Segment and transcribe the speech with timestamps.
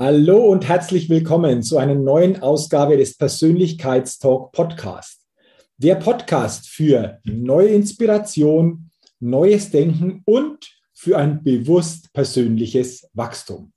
[0.00, 5.22] Hallo und herzlich willkommen zu einer neuen Ausgabe des Persönlichkeitstalk Podcast.
[5.76, 13.72] Der Podcast für neue Inspiration, neues Denken und für ein bewusst persönliches Wachstum.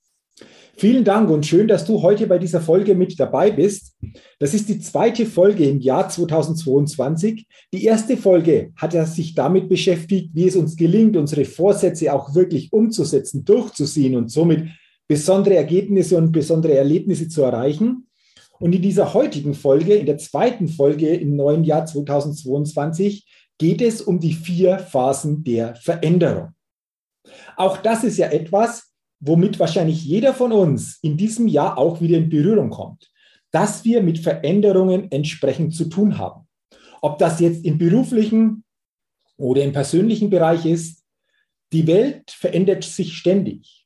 [0.78, 3.98] Vielen Dank und schön, dass du heute bei dieser Folge mit dabei bist.
[4.38, 7.48] Das ist die zweite Folge im Jahr 2022.
[7.74, 12.36] Die erste Folge hat ja sich damit beschäftigt, wie es uns gelingt, unsere Vorsätze auch
[12.36, 14.68] wirklich umzusetzen, durchzuziehen und somit
[15.12, 18.08] besondere Ergebnisse und besondere Erlebnisse zu erreichen.
[18.62, 23.26] Und in dieser heutigen Folge, in der zweiten Folge im neuen Jahr 2022,
[23.58, 26.54] geht es um die vier Phasen der Veränderung.
[27.58, 32.18] Auch das ist ja etwas, womit wahrscheinlich jeder von uns in diesem Jahr auch wieder
[32.18, 33.12] in Berührung kommt,
[33.52, 36.48] dass wir mit Veränderungen entsprechend zu tun haben.
[37.02, 38.64] Ob das jetzt im beruflichen
[39.36, 41.04] oder im persönlichen Bereich ist,
[41.74, 43.81] die Welt verändert sich ständig.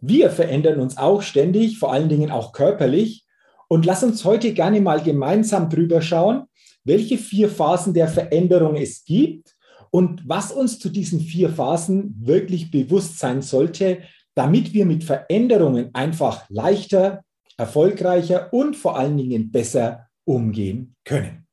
[0.00, 3.24] Wir verändern uns auch ständig, vor allen Dingen auch körperlich.
[3.68, 6.44] Und lass uns heute gerne mal gemeinsam drüber schauen,
[6.84, 9.54] welche vier Phasen der Veränderung es gibt
[9.90, 14.02] und was uns zu diesen vier Phasen wirklich bewusst sein sollte,
[14.34, 17.24] damit wir mit Veränderungen einfach leichter,
[17.56, 21.46] erfolgreicher und vor allen Dingen besser umgehen können.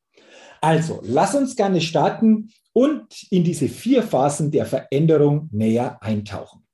[0.62, 6.65] Also, lass uns gerne starten und in diese vier Phasen der Veränderung näher eintauchen.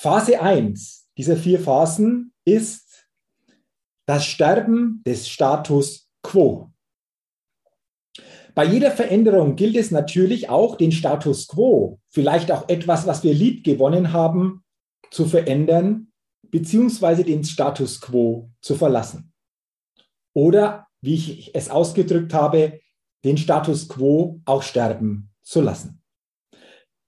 [0.00, 3.08] Phase 1 dieser vier Phasen ist
[4.06, 6.70] das Sterben des Status quo.
[8.54, 13.34] Bei jeder Veränderung gilt es natürlich auch, den Status quo, vielleicht auch etwas, was wir
[13.34, 14.62] lieb gewonnen haben,
[15.10, 19.32] zu verändern, beziehungsweise den Status quo zu verlassen.
[20.32, 22.78] Oder, wie ich es ausgedrückt habe,
[23.24, 26.00] den Status quo auch sterben zu lassen.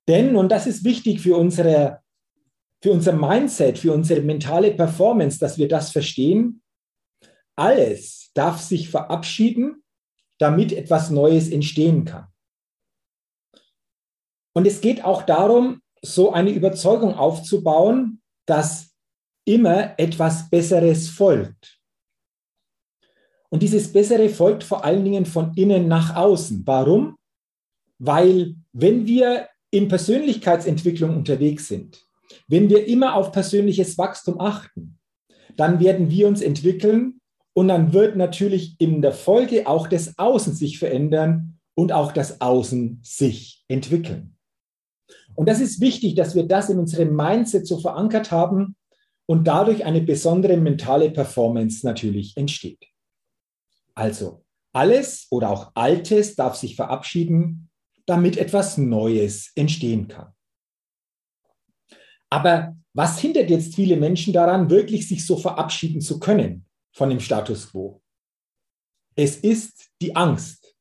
[0.09, 2.00] Denn, und das ist wichtig für unsere
[2.82, 6.62] für unser Mindset, für unsere mentale Performance, dass wir das verstehen.
[7.56, 9.82] Alles darf sich verabschieden,
[10.38, 12.26] damit etwas Neues entstehen kann.
[14.54, 18.94] Und es geht auch darum, so eine Überzeugung aufzubauen, dass
[19.44, 21.78] immer etwas Besseres folgt.
[23.50, 26.62] Und dieses Bessere folgt vor allen Dingen von innen nach außen.
[26.66, 27.16] Warum?
[27.98, 32.09] Weil wenn wir in Persönlichkeitsentwicklung unterwegs sind,
[32.48, 34.98] wenn wir immer auf persönliches Wachstum achten,
[35.56, 37.20] dann werden wir uns entwickeln
[37.52, 42.41] und dann wird natürlich in der Folge auch das Außen sich verändern und auch das
[42.41, 44.36] Außen sich entwickeln.
[45.34, 48.76] Und das ist wichtig, dass wir das in unserem Mindset so verankert haben
[49.26, 52.84] und dadurch eine besondere mentale Performance natürlich entsteht.
[53.94, 57.70] Also alles oder auch Altes darf sich verabschieden,
[58.06, 60.32] damit etwas Neues entstehen kann.
[62.30, 67.20] Aber was hindert jetzt viele Menschen daran, wirklich sich so verabschieden zu können von dem
[67.20, 68.02] Status quo?
[69.16, 70.76] Es ist die Angst.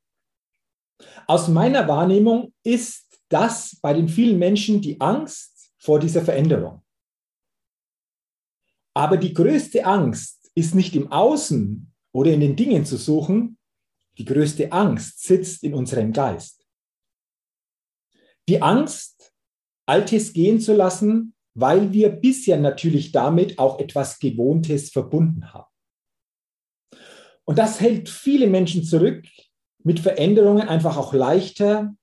[1.28, 6.84] Aus meiner Wahrnehmung ist das bei den vielen Menschen die Angst vor dieser Veränderung.
[8.96, 13.58] Aber die größte Angst ist nicht im Außen oder in den Dingen zu suchen.
[14.18, 16.66] Die größte Angst sitzt in unserem Geist.
[18.50, 19.34] Die Angst,
[19.86, 25.70] Altes gehen zu lassen, weil wir bisher natürlich damit auch etwas Gewohntes verbunden haben.
[27.46, 29.26] Und das hält viele Menschen zurück,
[29.84, 31.96] mit Veränderungen einfach auch leichter,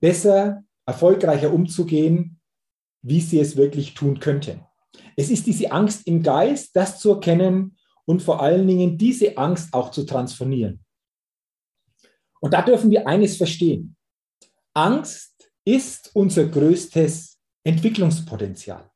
[0.00, 2.40] besser, erfolgreicher umzugehen,
[3.02, 4.64] wie sie es wirklich tun könnten.
[5.16, 9.72] Es ist diese Angst im Geist, das zu erkennen und vor allen Dingen diese Angst
[9.74, 10.84] auch zu transformieren.
[12.40, 13.96] Und da dürfen wir eines verstehen.
[14.74, 18.90] Angst ist unser größtes Entwicklungspotenzial.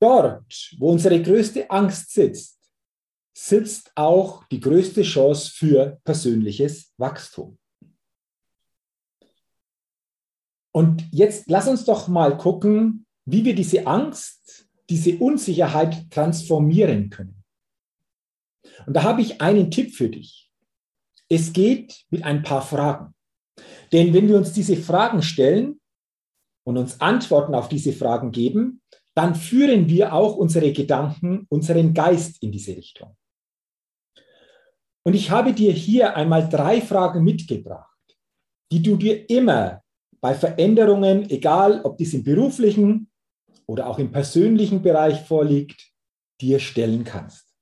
[0.00, 2.58] Dort, wo unsere größte Angst sitzt,
[3.32, 7.58] sitzt auch die größte Chance für persönliches Wachstum.
[10.72, 17.42] Und jetzt lass uns doch mal gucken, wie wir diese Angst, diese Unsicherheit transformieren können.
[18.86, 20.50] Und da habe ich einen Tipp für dich.
[21.28, 23.14] Es geht mit ein paar Fragen.
[23.92, 25.79] Denn wenn wir uns diese Fragen stellen
[26.64, 28.82] und uns Antworten auf diese Fragen geben,
[29.14, 33.16] dann führen wir auch unsere Gedanken, unseren Geist in diese Richtung.
[35.02, 37.88] Und ich habe dir hier einmal drei Fragen mitgebracht,
[38.70, 39.82] die du dir immer
[40.20, 43.10] bei Veränderungen, egal ob dies im beruflichen
[43.66, 45.90] oder auch im persönlichen Bereich vorliegt,
[46.40, 47.54] dir stellen kannst.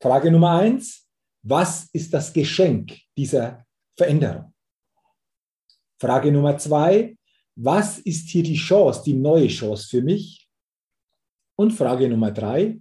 [0.00, 1.08] Frage Nummer eins,
[1.42, 3.64] was ist das Geschenk dieser
[3.96, 4.54] Veränderung?
[6.00, 7.16] Frage Nummer zwei,
[7.56, 10.48] was ist hier die Chance, die neue Chance für mich?
[11.56, 12.80] Und Frage Nummer drei,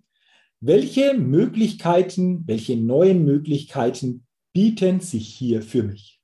[0.60, 6.22] welche Möglichkeiten, welche neuen Möglichkeiten bieten sich hier für mich?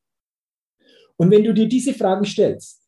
[1.18, 2.88] Und wenn du dir diese Fragen stellst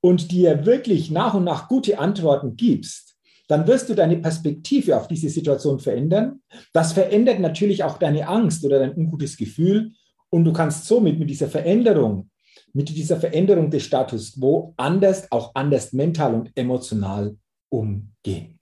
[0.00, 3.16] und dir wirklich nach und nach gute Antworten gibst,
[3.48, 6.42] dann wirst du deine Perspektive auf diese Situation verändern.
[6.72, 9.92] Das verändert natürlich auch deine Angst oder dein ungutes Gefühl.
[10.30, 12.30] Und du kannst somit mit dieser Veränderung,
[12.76, 17.34] mit dieser Veränderung des Status quo anders, auch anders mental und emotional
[17.70, 18.60] umgehen.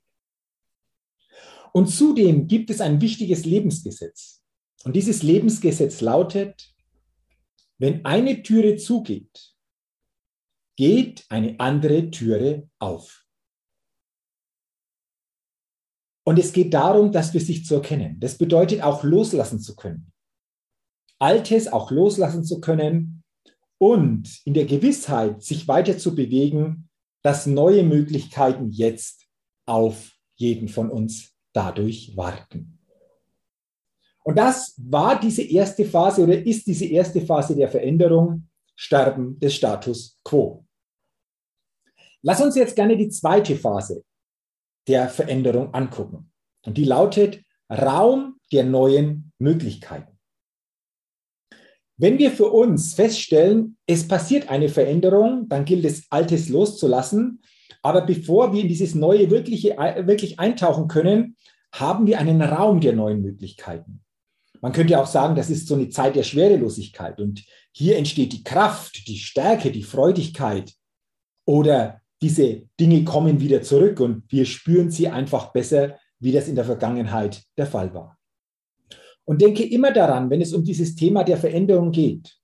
[1.73, 4.41] Und zudem gibt es ein wichtiges Lebensgesetz.
[4.85, 6.73] Und dieses Lebensgesetz lautet,
[7.79, 9.53] wenn eine Türe zugeht,
[10.77, 13.27] geht eine andere Türe auf.
[16.25, 18.21] Und es geht darum, dass wir sich zu erkennen.
[18.21, 20.13] Das bedeutet auch loslassen zu können.
[21.19, 23.24] Altes auch loslassen zu können
[23.79, 26.89] und in der Gewissheit, sich weiter zu bewegen,
[27.23, 29.27] dass neue Möglichkeiten jetzt
[29.67, 32.79] auf jeden von uns dadurch warten.
[34.25, 39.55] Und das war diese erste Phase oder ist diese erste Phase der Veränderung, Sterben des
[39.55, 40.65] Status quo.
[42.23, 44.03] Lass uns jetzt gerne die zweite Phase
[44.89, 46.33] der Veränderung angucken.
[46.65, 50.14] Und die lautet Raum der neuen Möglichkeiten.
[51.97, 57.41] Wenn wir für uns feststellen, es passiert eine Veränderung, dann gilt es, Altes loszulassen.
[57.83, 59.77] Aber bevor wir in dieses Neue wirkliche,
[60.07, 61.37] wirklich eintauchen können,
[61.73, 64.01] haben wir einen Raum der neuen Möglichkeiten.
[64.61, 68.45] Man könnte auch sagen, das ist so eine Zeit der Schwerelosigkeit und hier entsteht die
[68.45, 70.73] Kraft, die Stärke, die Freudigkeit
[71.45, 76.55] oder diese Dinge kommen wieder zurück und wir spüren sie einfach besser, wie das in
[76.55, 78.17] der Vergangenheit der Fall war.
[79.25, 82.37] Und denke immer daran, wenn es um dieses Thema der Veränderung geht.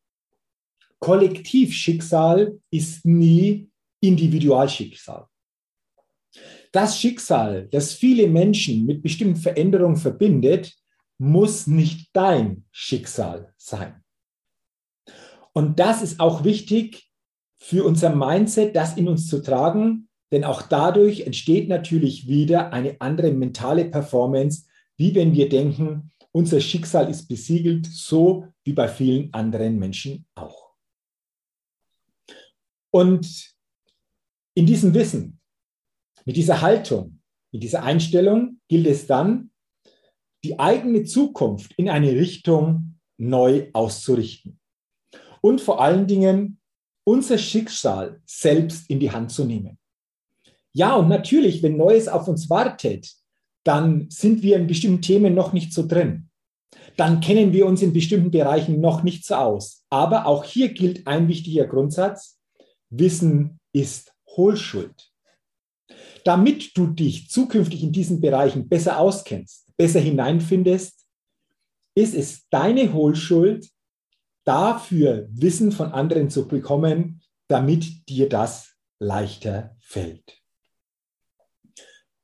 [0.98, 5.26] Kollektivschicksal ist nie Individualschicksal.
[6.72, 10.74] Das Schicksal, das viele Menschen mit bestimmten Veränderungen verbindet,
[11.18, 14.02] muss nicht dein Schicksal sein.
[15.52, 17.10] Und das ist auch wichtig
[17.58, 23.00] für unser Mindset, das in uns zu tragen, denn auch dadurch entsteht natürlich wieder eine
[23.00, 24.66] andere mentale Performance,
[24.96, 30.70] wie wenn wir denken, unser Schicksal ist besiegelt, so wie bei vielen anderen Menschen auch.
[32.90, 33.54] Und
[34.54, 35.40] in diesem Wissen,
[36.24, 37.20] mit dieser Haltung,
[37.52, 39.50] mit dieser Einstellung gilt es dann,
[40.44, 44.58] die eigene Zukunft in eine Richtung neu auszurichten.
[45.40, 46.60] Und vor allen Dingen
[47.04, 49.78] unser Schicksal selbst in die Hand zu nehmen.
[50.72, 53.12] Ja, und natürlich, wenn Neues auf uns wartet,
[53.64, 56.29] dann sind wir in bestimmten Themen noch nicht so drin.
[57.00, 59.86] Dann kennen wir uns in bestimmten Bereichen noch nicht so aus.
[59.88, 62.38] Aber auch hier gilt ein wichtiger Grundsatz.
[62.90, 65.10] Wissen ist Hohlschuld.
[66.24, 71.06] Damit du dich zukünftig in diesen Bereichen besser auskennst, besser hineinfindest,
[71.94, 73.70] ist es deine Hohlschuld,
[74.44, 80.42] dafür Wissen von anderen zu bekommen, damit dir das leichter fällt.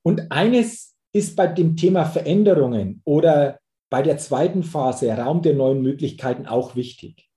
[0.02, 5.82] Und eines ist bei dem Thema Veränderungen oder bei der zweiten Phase, Raum der neuen
[5.82, 7.30] Möglichkeiten, auch wichtig.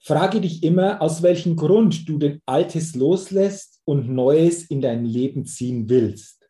[0.00, 5.44] Frage dich immer, aus welchem Grund du den Altes loslässt und Neues in dein Leben
[5.44, 6.48] ziehen willst.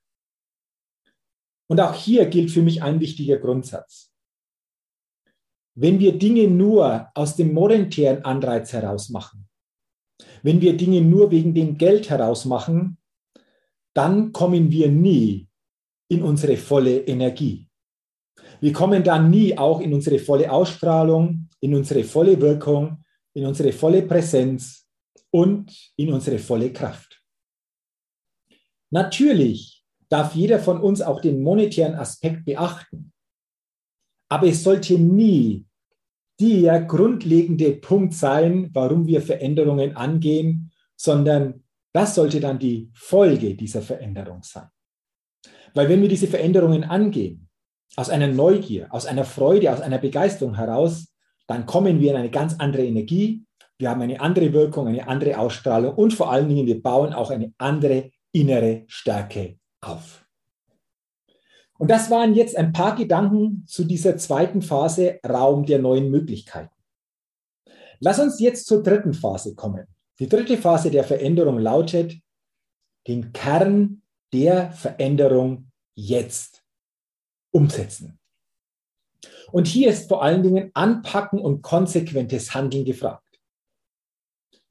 [1.68, 4.12] Und auch hier gilt für mich ein wichtiger Grundsatz.
[5.74, 9.48] Wenn wir Dinge nur aus dem monetären Anreiz heraus machen,
[10.42, 12.98] wenn wir Dinge nur wegen dem Geld heraus machen,
[13.94, 15.48] dann kommen wir nie
[16.08, 17.67] in unsere volle Energie.
[18.60, 23.72] Wir kommen dann nie auch in unsere volle Ausstrahlung, in unsere volle Wirkung, in unsere
[23.72, 24.86] volle Präsenz
[25.30, 27.22] und in unsere volle Kraft.
[28.90, 33.12] Natürlich darf jeder von uns auch den monetären Aspekt beachten.
[34.30, 35.66] Aber es sollte nie
[36.40, 43.82] der grundlegende Punkt sein, warum wir Veränderungen angehen, sondern das sollte dann die Folge dieser
[43.82, 44.68] Veränderung sein.
[45.74, 47.47] Weil wenn wir diese Veränderungen angehen,
[47.96, 51.08] aus einer Neugier, aus einer Freude, aus einer Begeisterung heraus,
[51.46, 53.44] dann kommen wir in eine ganz andere Energie,
[53.78, 57.30] wir haben eine andere Wirkung, eine andere Ausstrahlung und vor allen Dingen, wir bauen auch
[57.30, 60.24] eine andere innere Stärke auf.
[61.78, 66.74] Und das waren jetzt ein paar Gedanken zu dieser zweiten Phase Raum der neuen Möglichkeiten.
[68.00, 69.86] Lass uns jetzt zur dritten Phase kommen.
[70.18, 72.16] Die dritte Phase der Veränderung lautet,
[73.06, 74.02] den Kern
[74.32, 76.64] der Veränderung jetzt
[77.58, 78.18] umsetzen.
[79.50, 83.24] Und hier ist vor allen Dingen Anpacken und konsequentes Handeln gefragt.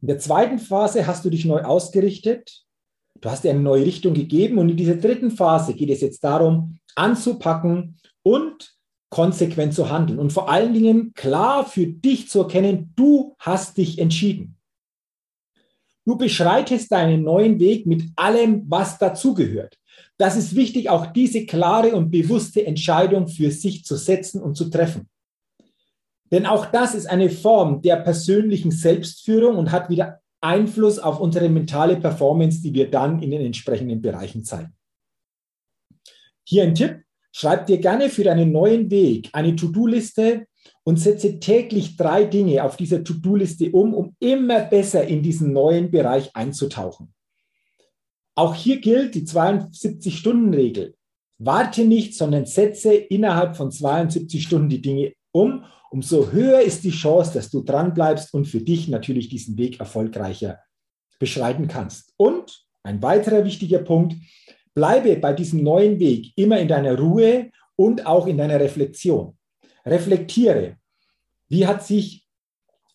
[0.01, 2.63] In der zweiten Phase hast du dich neu ausgerichtet,
[3.19, 6.23] du hast dir eine neue Richtung gegeben und in dieser dritten Phase geht es jetzt
[6.23, 8.75] darum, anzupacken und
[9.09, 13.99] konsequent zu handeln und vor allen Dingen klar für dich zu erkennen, du hast dich
[13.99, 14.56] entschieden.
[16.07, 19.77] Du beschreitest deinen neuen Weg mit allem, was dazugehört.
[20.17, 24.69] Das ist wichtig, auch diese klare und bewusste Entscheidung für sich zu setzen und zu
[24.69, 25.09] treffen.
[26.31, 31.49] Denn auch das ist eine Form der persönlichen Selbstführung und hat wieder Einfluss auf unsere
[31.49, 34.73] mentale Performance, die wir dann in den entsprechenden Bereichen zeigen.
[36.45, 37.03] Hier ein Tipp.
[37.33, 40.47] Schreib dir gerne für deinen neuen Weg eine To-Do-Liste
[40.87, 45.91] und setze täglich drei Dinge auf dieser To-Do-Liste um, um immer besser in diesen neuen
[45.91, 47.13] Bereich einzutauchen.
[48.35, 50.95] Auch hier gilt die 72-Stunden-Regel.
[51.39, 55.65] Warte nicht, sondern setze innerhalb von 72 Stunden die Dinge um.
[55.91, 60.59] Umso höher ist die Chance, dass du dranbleibst und für dich natürlich diesen Weg erfolgreicher
[61.19, 62.13] beschreiten kannst.
[62.15, 64.15] Und ein weiterer wichtiger Punkt,
[64.73, 69.36] bleibe bei diesem neuen Weg immer in deiner Ruhe und auch in deiner Reflexion
[69.87, 70.77] reflektiere,
[71.49, 72.27] wie hat sich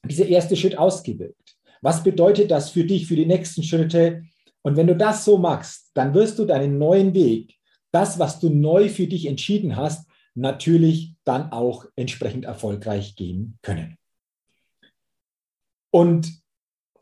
[0.04, 1.56] dieser erste Schritt ausgewirkt?
[1.80, 4.24] Was bedeutet das für dich, für die nächsten Schritte?
[4.62, 7.56] Und wenn du das so machst, dann wirst du deinen neuen Weg,
[7.90, 13.98] das, was du neu für dich entschieden hast, natürlich dann auch entsprechend erfolgreich gehen können.
[15.90, 16.40] Und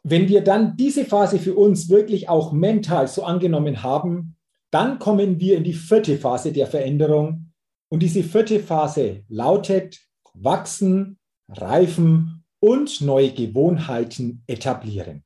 [0.03, 4.37] wenn wir dann diese Phase für uns wirklich auch mental so angenommen haben,
[4.71, 7.50] dann kommen wir in die vierte Phase der Veränderung,
[7.91, 10.01] und diese vierte Phase lautet
[10.33, 11.19] wachsen,
[11.49, 15.25] reifen und neue Gewohnheiten etablieren.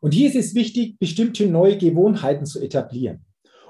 [0.00, 3.24] Und hier ist es wichtig, bestimmte neue Gewohnheiten zu etablieren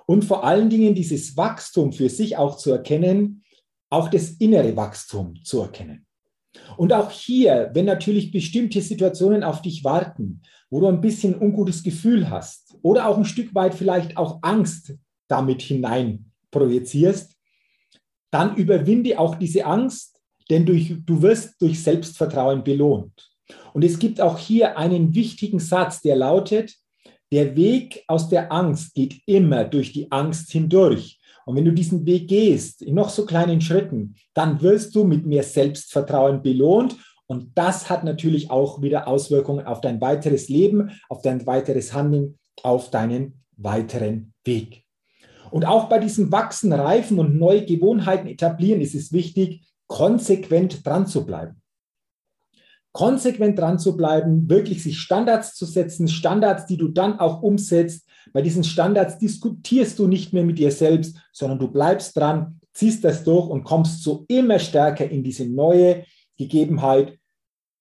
[0.07, 3.45] und vor allen Dingen dieses Wachstum für sich auch zu erkennen,
[3.90, 6.07] auch das innere Wachstum zu erkennen.
[6.78, 10.40] Und auch hier, wenn natürlich bestimmte Situationen auf dich warten,
[10.71, 14.95] wo du ein bisschen ungutes Gefühl hast oder auch ein Stück weit vielleicht auch Angst
[15.28, 17.35] damit hinein projizierst,
[18.30, 23.30] dann überwinde auch diese Angst, denn durch, du wirst durch Selbstvertrauen belohnt.
[23.75, 26.75] Und es gibt auch hier einen wichtigen Satz, der lautet,
[27.32, 31.18] der Weg aus der Angst geht immer durch die Angst hindurch.
[31.44, 35.26] Und wenn du diesen Weg gehst, in noch so kleinen Schritten, dann wirst du mit
[35.26, 36.97] mehr Selbstvertrauen belohnt.
[37.26, 42.38] Und das hat natürlich auch wieder Auswirkungen auf dein weiteres Leben, auf dein weiteres Handeln,
[42.62, 44.85] auf deinen weiteren Weg.
[45.52, 51.06] Und auch bei diesem Wachsen, Reifen und neue Gewohnheiten etablieren ist es wichtig, konsequent dran
[51.06, 51.61] zu bleiben.
[52.92, 58.09] Konsequent dran zu bleiben, wirklich sich Standards zu setzen, Standards, die du dann auch umsetzt.
[58.32, 63.04] Bei diesen Standards diskutierst du nicht mehr mit dir selbst, sondern du bleibst dran, ziehst
[63.04, 66.06] das durch und kommst so immer stärker in diese neue
[66.38, 67.18] Gegebenheit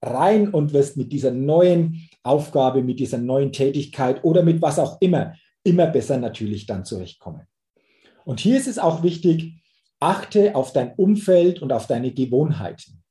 [0.02, 5.00] rein und wirst mit dieser neuen Aufgabe, mit dieser neuen Tätigkeit oder mit was auch
[5.00, 7.48] immer, immer besser natürlich dann zurechtkommen.
[8.26, 9.62] Und hier ist es auch wichtig,
[10.00, 13.02] achte auf dein Umfeld und auf deine Gewohnheiten.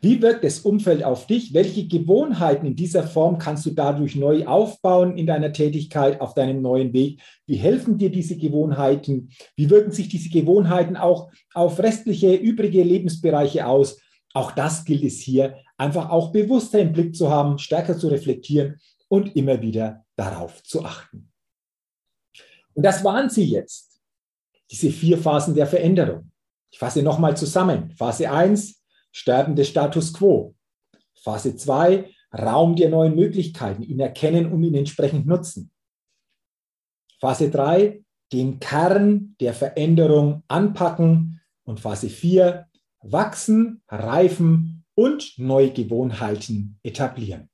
[0.00, 1.54] Wie wirkt das Umfeld auf dich?
[1.54, 6.62] Welche Gewohnheiten in dieser Form kannst du dadurch neu aufbauen in deiner Tätigkeit, auf deinem
[6.62, 7.20] neuen Weg?
[7.46, 9.30] Wie helfen dir diese Gewohnheiten?
[9.56, 14.00] Wie wirken sich diese Gewohnheiten auch auf restliche, übrige Lebensbereiche aus?
[14.32, 18.80] Auch das gilt es hier, einfach auch bewusster im Blick zu haben, stärker zu reflektieren
[19.08, 21.30] und immer wieder darauf zu achten.
[22.74, 23.93] Und das waren sie jetzt
[24.74, 26.32] diese vier Phasen der Veränderung.
[26.72, 27.92] Ich fasse nochmal zusammen.
[27.92, 30.56] Phase 1, Sterben des Status quo.
[31.22, 35.70] Phase 2, Raum der neuen Möglichkeiten, ihn erkennen und ihn entsprechend nutzen.
[37.20, 38.02] Phase 3,
[38.32, 41.40] den Kern der Veränderung anpacken.
[41.62, 42.66] Und Phase 4,
[43.02, 47.48] wachsen, reifen und neue Gewohnheiten etablieren.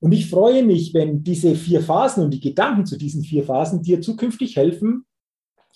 [0.00, 3.82] Und ich freue mich, wenn diese vier Phasen und die Gedanken zu diesen vier Phasen
[3.82, 5.06] dir zukünftig helfen,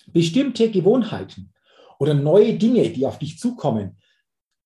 [0.07, 1.53] bestimmte Gewohnheiten
[1.99, 3.97] oder neue Dinge, die auf dich zukommen,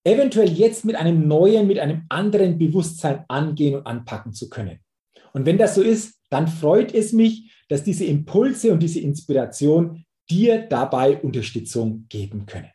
[0.03, 4.79] eventuell jetzt mit einem neuen, mit einem anderen Bewusstsein angehen und anpacken zu können.
[5.33, 10.05] Und wenn das so ist, dann freut es mich, dass diese Impulse und diese Inspiration
[10.29, 12.69] dir dabei Unterstützung geben können.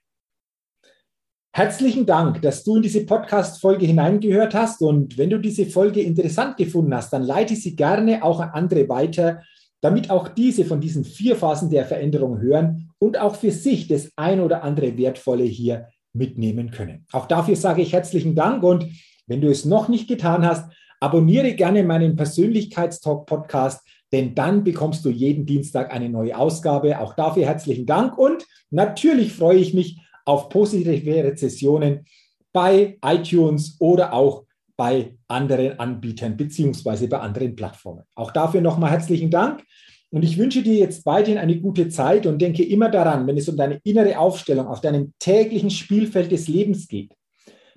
[1.52, 4.82] Herzlichen Dank, dass du in diese Podcast-Folge hineingehört hast.
[4.82, 8.88] Und wenn du diese Folge interessant gefunden hast, dann leite sie gerne auch an andere
[8.88, 9.42] weiter,
[9.80, 14.10] damit auch diese von diesen vier Phasen der Veränderung hören und auch für sich das
[14.16, 17.06] ein oder andere Wertvolle hier mitnehmen können.
[17.12, 18.87] Auch dafür sage ich herzlichen Dank und
[19.26, 25.04] wenn du es noch nicht getan hast, abonniere gerne meinen Persönlichkeitstalk Podcast, denn dann bekommst
[25.04, 26.99] du jeden Dienstag eine neue Ausgabe.
[26.99, 32.04] Auch dafür herzlichen Dank und natürlich freue ich mich auf positive Rezessionen
[32.52, 34.44] bei iTunes oder auch
[34.80, 38.04] bei anderen Anbietern beziehungsweise bei anderen Plattformen.
[38.14, 39.62] Auch dafür nochmal herzlichen Dank.
[40.08, 43.46] Und ich wünsche dir jetzt weiterhin eine gute Zeit und denke immer daran, wenn es
[43.50, 47.12] um deine innere Aufstellung auf deinem täglichen Spielfeld des Lebens geht,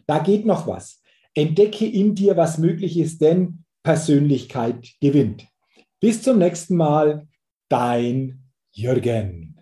[0.08, 1.02] da geht noch was.
[1.36, 5.46] Entdecke in dir, was möglich ist, denn Persönlichkeit gewinnt.
[6.00, 7.28] Bis zum nächsten Mal,
[7.68, 9.58] dein Jürgen.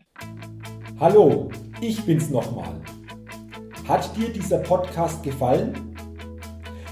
[0.99, 1.49] Hallo,
[1.81, 2.79] ich bin's nochmal.
[3.87, 5.90] Hat dir dieser Podcast gefallen?